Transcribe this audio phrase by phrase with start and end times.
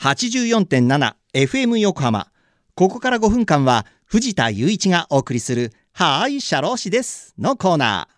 [0.00, 2.28] 84.7FM 横浜。
[2.74, 8.14] ここから5分間は藤田雄一がお送りするはーい、社労士ですのコーナー。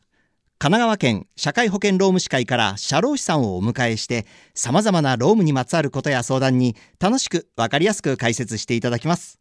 [0.60, 9.40] 神奈川県社会保険労務士会から社労士さんをお迎えして様々な労務にまつわることや相談に楽しくわかりやすく解説していただきます。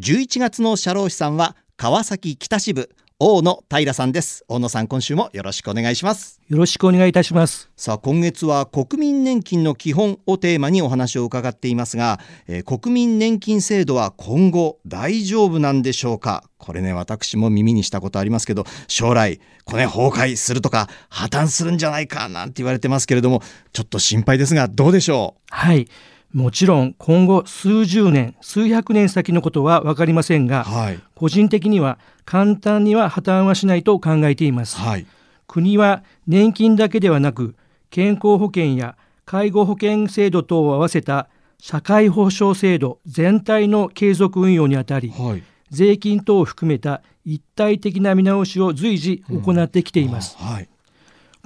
[0.00, 2.90] 11月の社労士さんは川崎北支部
[3.20, 4.44] 大野平さんです。
[4.46, 6.40] 大野さん今週もよろしくお願いします。
[6.48, 7.68] よろしくお願いいたします。
[7.76, 16.44] さあ今月は国民年金の基本をテーマにお話を伺っていますが、えー、国民年金制度は今後大丈夫なんでしょうか？
[16.58, 25.42] これね私も耳にしたことありますけど将来これ崩壊するとか破綻するんじゃないかなんて言われてますけれどもちょっと心配ですがどうでしょう？
[25.50, 25.88] はい
[26.32, 35.06] もちろん今後数十年数百年先のことは分かりませんが、はい、個人的には簡単には破綻はしないと考えています、はい、
[35.46, 37.56] 国は年金だけではなく
[37.90, 50.36] 健康保険や介護保険制度等を合わせた社会保障制度全体の継続運用にあたり、はい、税金等を含めた一体的な見直しを随時行ってきています、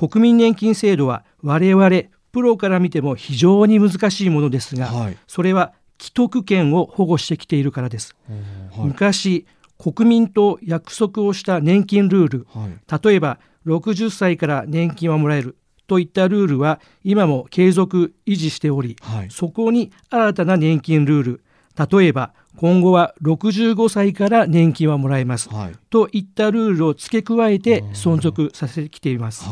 [0.00, 1.88] うん、国民年金制度は我々
[2.32, 8.16] プロから見ても非常に難しいものですが、はい、それは既得権を保護してきているからです。
[8.28, 9.46] はい、昔
[9.78, 18.96] 国民と約束をした年金ルール、はい、例えば60歳から年金はもらえるといったルールは今も継続維持しており、
[19.28, 21.44] そこに新たな年金ルール
[21.90, 25.50] 例えば今後は65歳から年金はもらえます、
[25.90, 29.44] といったルールを付け加えて存続させてきています。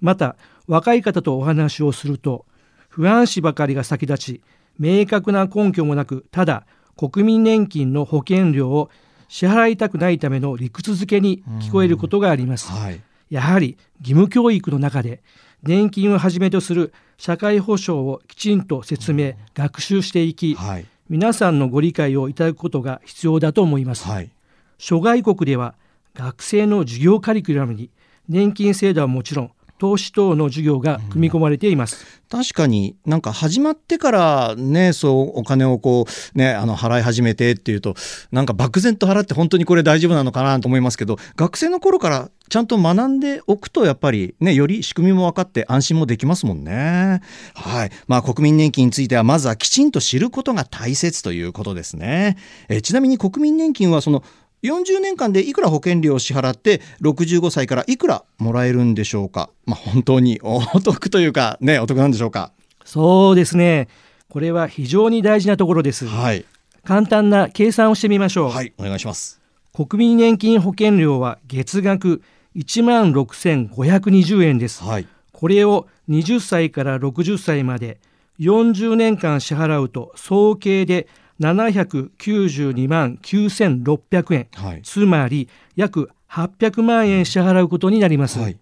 [0.00, 2.46] また若い方とお話をすると
[2.88, 4.42] 不安視ばかりが先立ち
[4.78, 8.90] 明確な根拠もなくただ国民年金の保険料を
[9.28, 15.22] 支払いたくないための理屈づけに聞こえることがあります、はい、やはり義務教育の中で
[15.62, 24.30] 年金をはじめとする社会保障をきちんと説明、学習していき、はい、皆さんのご理解をいただくことが必要だと思います、はい、
[24.76, 25.76] 諸外国では
[26.14, 27.90] 学生の授業カリキュラムに
[28.28, 37.96] 年金制度はもちろん投資等の授業が組み込まれています、うん、確かになんか始まってからねそうお金をこうねあの払い始めてっていうと
[38.30, 47.22] なんか漠然と払って本当にこれ大丈夫なのかなと思いますけど学生の頃からちゃんと学んでおくとやっぱりねより仕組みも分かって安心もできますもんね。
[47.54, 47.90] はい。
[48.06, 52.36] まあ国民年金についてはまずはきちんと知ることが大切ということですね。
[52.68, 54.22] えちなみに国民年金はその
[54.62, 62.52] 40年間でいくら保険料を支払って65歳からいくらもらえるんでしょうか、まあ、本当にお得というかねお得なんでしょうか？
[62.84, 63.88] そうですね。
[64.28, 66.44] これは非常に大事なところです、はい、
[66.84, 68.50] 簡単な計算をしてみましょう。
[68.50, 69.40] はいお願いします。
[69.72, 72.22] 国民年金保険料は月額
[72.56, 77.98] 1万6520円です、はい、これを20歳から60歳まで
[78.38, 81.08] 40年間支払うと総計で
[81.40, 88.58] 792万9600円、はい、つまり約800万円支払うことになります、はい、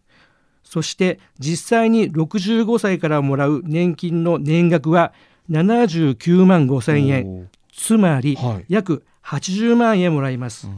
[0.63, 5.13] そして実際に65歳からもらう年金の年額は
[5.51, 7.51] 79万5000円。
[7.81, 8.37] つまり
[8.69, 10.69] 約80万円もらいます、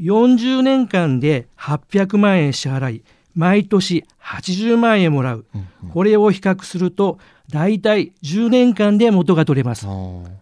[0.00, 3.04] 40年間で800万円支払い
[3.34, 5.46] 毎年80万円もらう、
[5.92, 7.18] これを比較すると
[7.50, 9.86] 大体10年間で元が取れます。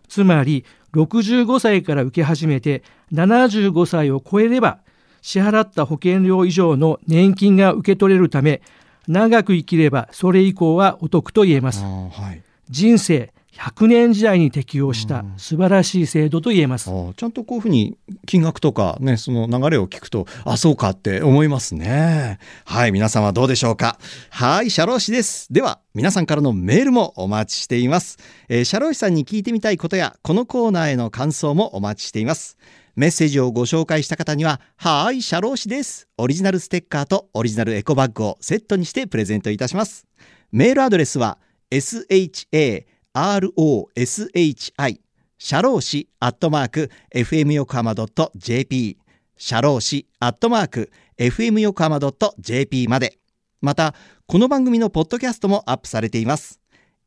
[0.09, 2.83] つまり65歳から受け始めて
[3.13, 4.79] 75歳を超えれば
[5.23, 8.61] 支払った保険料以上の年金が受け取れるため
[9.09, 11.83] 長く生きればそれ以降はお得と言えます。
[11.83, 22.39] はい、人生100年時代に適用した素晴らしい制度と言えます、うん、ちゃんとこういうふうに金額とかねその流れを聞くとあそうかって思いますね。
[22.65, 23.99] はい皆様どうでしょうか？
[24.31, 25.53] はい社労士です。
[25.53, 28.19] では皆さんからのメールもお待ちしています、
[28.49, 32.57] えー、社労士さんに聞いてみたいことやこのコーナーへの感想もお待ちしています。
[32.95, 36.09] メッセージをご紹介した方には、はい、社労士です。
[36.19, 40.07] オリジナルステッカーとオリジナルエコバッグをセットにしてプレゼントいたします。
[40.53, 41.39] メールアドレスは、
[41.71, 42.85] sha
[43.15, 45.01] roshi
[45.39, 47.95] 社労士アットマーク fm 横浜
[48.37, 48.97] .jp
[49.37, 51.99] 社労士アットマーク fm 横浜
[52.39, 53.19] .jp まで。
[53.61, 53.95] また
[54.27, 56.59] この番組のポッドキャストもアップされています。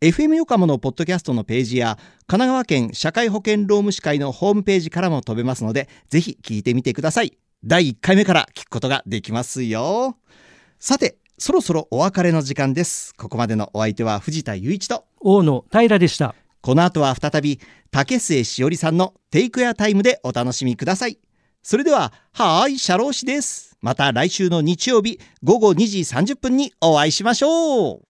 [0.01, 1.97] FM 横浜のポッドキャストのページや
[2.27, 7.37] 神奈川県社会保険労務士会のホームページからも飛べますのでぜひ聞いてみてください。
[7.63, 10.17] 第1回目から聞くことができますよ。
[10.77, 13.13] さてそろそろお別れの時間です。
[13.15, 16.33] ここまでのお相手は藤田雄一と大野平でした。
[16.61, 17.59] この後は再び
[17.91, 21.19] 竹末しおりさんのテイクエアタイムでお楽しみください。
[21.61, 23.77] それでははーい社労士です。
[23.81, 28.01] また来週の日曜日午後2時30分にお会いしましょう